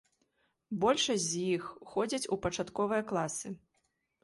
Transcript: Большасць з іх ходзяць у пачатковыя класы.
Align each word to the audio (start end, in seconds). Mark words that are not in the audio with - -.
Большасць 0.85 1.27
з 1.33 1.43
іх 1.55 1.63
ходзяць 1.93 2.29
у 2.37 2.39
пачатковыя 2.47 3.07
класы. 3.15 3.47